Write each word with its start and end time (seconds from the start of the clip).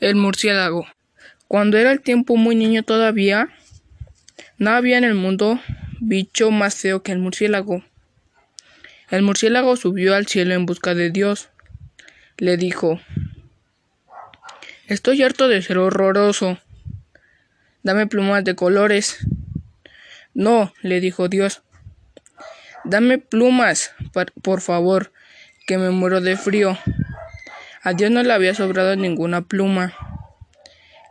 El 0.00 0.16
murciélago. 0.16 0.86
Cuando 1.48 1.78
era 1.78 1.90
el 1.90 2.00
tiempo 2.00 2.36
muy 2.36 2.54
niño 2.54 2.82
todavía, 2.82 3.48
no 4.58 4.70
había 4.70 4.98
en 4.98 5.04
el 5.04 5.14
mundo 5.14 5.58
bicho 6.00 6.50
más 6.50 6.74
feo 6.74 7.02
que 7.02 7.12
el 7.12 7.18
murciélago. 7.18 7.82
El 9.10 9.22
murciélago 9.22 9.76
subió 9.76 10.14
al 10.14 10.26
cielo 10.26 10.54
en 10.54 10.66
busca 10.66 10.94
de 10.94 11.10
Dios. 11.10 11.48
Le 12.36 12.56
dijo, 12.56 13.00
Estoy 14.86 15.22
harto 15.22 15.48
de 15.48 15.62
ser 15.62 15.78
horroroso. 15.78 16.58
Dame 17.82 18.06
plumas 18.06 18.44
de 18.44 18.54
colores. 18.54 19.18
No, 20.34 20.74
le 20.82 21.00
dijo 21.00 21.28
Dios. 21.28 21.62
Dame 22.84 23.18
plumas, 23.18 23.92
por 24.42 24.60
favor, 24.60 25.12
que 25.66 25.78
me 25.78 25.90
muero 25.90 26.20
de 26.20 26.36
frío. 26.36 26.76
A 27.86 27.92
Dios 27.92 28.10
no 28.10 28.20
le 28.24 28.32
había 28.32 28.52
sobrado 28.52 28.96
ninguna 28.96 29.42
pluma. 29.42 29.94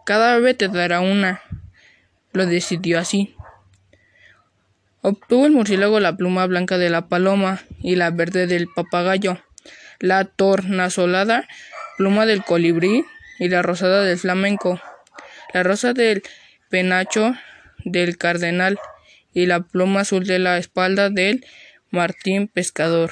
Cada 0.06 0.34
ave 0.34 0.54
te 0.56 0.68
dará 0.68 1.00
una. 1.00 1.42
Lo 2.34 2.46
decidió 2.46 3.00
así. 3.00 3.34
Obtuvo 5.00 5.46
el 5.46 5.54
murciélago 5.54 6.02
la 6.02 6.18
pluma 6.18 6.46
blanca 6.48 6.78
de 6.78 6.90
la 6.90 7.08
paloma 7.08 7.62
y 7.80 7.96
la 7.96 8.12
verde 8.12 8.46
del 8.46 8.68
papagayo, 8.68 9.42
la 10.02 10.26
tornasolada 10.26 11.48
pluma 11.98 12.26
del 12.26 12.44
colibrí 12.44 13.06
y 13.40 13.48
la 13.48 13.62
rosada 13.62 14.04
del 14.04 14.18
flamenco, 14.18 14.82
la 15.54 15.64
rosa 15.64 15.94
del 15.94 16.24
penacho 16.68 17.36
del 17.86 18.18
cardenal 18.18 18.80
y 19.34 19.46
la 19.46 19.62
pluma 19.62 20.02
azul 20.02 20.26
de 20.26 20.40
la 20.40 20.58
espalda 20.58 21.10
del 21.10 21.46
martín 21.90 22.50
pescador, 22.50 23.12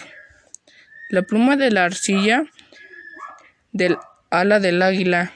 la 1.09 1.21
pluma 1.21 1.55
de 1.55 1.71
la 1.71 1.85
arcilla 1.85 2.43
del 3.73 3.97
ala 4.29 4.59
del 4.59 4.81
águila 4.81 5.33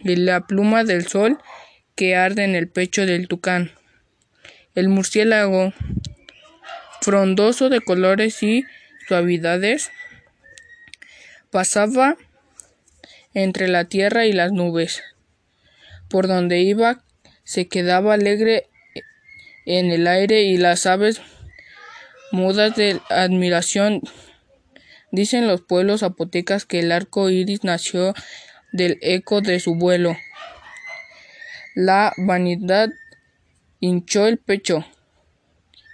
y 0.00 0.16
la 0.16 0.46
pluma 0.46 0.84
del 0.84 1.06
sol 1.06 1.38
que 1.94 2.14
arde 2.14 2.44
en 2.44 2.54
el 2.54 2.68
pecho 2.68 3.06
del 3.06 3.28
tucán. 3.28 3.72
El 4.74 4.88
murciélago, 4.88 5.72
frondoso 7.00 7.70
de 7.70 7.80
colores 7.80 8.42
y 8.42 8.64
suavidades, 9.08 9.90
pasaba 11.50 12.16
entre 13.32 13.68
la 13.68 13.84
tierra 13.84 14.26
y 14.26 14.32
las 14.32 14.52
nubes. 14.52 15.02
Por 16.08 16.26
donde 16.26 16.60
iba 16.60 17.02
se 17.44 17.68
quedaba 17.68 18.14
alegre 18.14 18.68
en 19.64 19.90
el 19.90 20.06
aire 20.06 20.42
y 20.42 20.56
las 20.56 20.86
aves 20.86 21.20
mudas 22.32 22.76
de 22.76 23.00
admiración 23.08 24.02
Dicen 25.16 25.46
los 25.46 25.62
pueblos 25.62 26.00
zapotecas 26.00 26.66
que 26.66 26.80
el 26.80 26.92
arco 26.92 27.30
iris 27.30 27.64
nació 27.64 28.12
del 28.70 28.98
eco 29.00 29.40
de 29.40 29.60
su 29.60 29.74
vuelo. 29.74 30.14
La 31.74 32.12
vanidad 32.18 32.90
hinchó 33.80 34.26
el 34.26 34.36
pecho, 34.36 34.84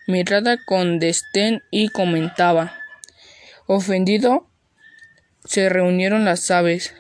mirada 0.09 0.59
con 0.67 0.99
destén 0.99 1.63
y 1.71 1.89
comentaba. 1.91 2.75
Ofendido, 3.69 4.51
se 5.45 5.69
reunieron 5.69 6.25
las 6.25 6.51
aves. 6.51 6.93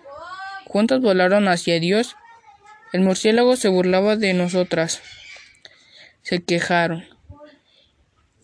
¿Cuántas 0.64 1.00
volaron 1.00 1.48
hacia 1.48 1.80
Dios? 1.80 2.14
El 2.92 3.00
murciélago 3.00 3.56
se 3.56 3.66
burlaba 3.66 4.14
de 4.14 4.32
nosotras. 4.32 5.00
Se 6.22 6.40
quejaron. 6.40 7.04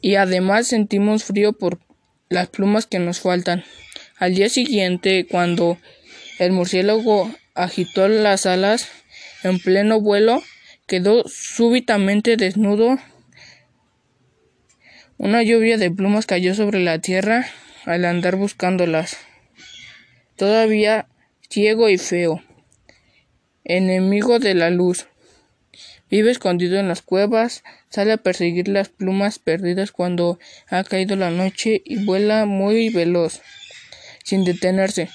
Y 0.00 0.16
además 0.16 0.66
sentimos 0.66 1.22
frío 1.22 1.52
por 1.52 1.78
las 2.28 2.48
plumas 2.48 2.86
que 2.86 2.98
nos 2.98 3.20
faltan. 3.20 3.64
Al 4.16 4.34
día 4.34 4.48
siguiente, 4.48 5.26
cuando 5.30 5.78
el 6.38 6.52
murciélago 6.52 7.32
agitó 7.54 8.08
las 8.08 8.46
alas 8.46 8.88
en 9.42 9.58
pleno 9.58 10.00
vuelo, 10.00 10.42
quedó 10.86 11.24
súbitamente 11.28 12.36
desnudo. 12.36 12.98
Una 15.16 15.42
lluvia 15.42 15.78
de 15.78 15.90
plumas 15.90 16.26
cayó 16.26 16.54
sobre 16.54 16.80
la 16.80 17.00
tierra 17.00 17.46
al 17.84 18.04
andar 18.04 18.36
buscándolas. 18.36 19.16
Todavía 20.36 21.08
ciego 21.50 21.88
y 21.88 21.98
feo, 21.98 22.42
enemigo 23.64 24.38
de 24.38 24.54
la 24.54 24.70
luz. 24.70 25.06
Vive 26.10 26.30
escondido 26.30 26.78
en 26.78 26.88
las 26.88 27.02
cuevas, 27.02 27.62
sale 27.90 28.12
a 28.12 28.16
perseguir 28.16 28.68
las 28.68 28.88
plumas 28.88 29.38
perdidas 29.38 29.92
cuando 29.92 30.38
ha 30.68 30.82
caído 30.84 31.16
la 31.16 31.30
noche 31.30 31.82
y 31.84 32.04
vuela 32.04 32.46
muy 32.46 32.88
veloz, 32.88 33.42
sin 34.24 34.44
detenerse. 34.44 35.10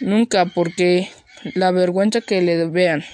Nunca 0.00 0.46
porque 0.46 1.10
la 1.54 1.70
vergüenza 1.70 2.22
que 2.22 2.40
le 2.40 2.66
vean. 2.66 3.04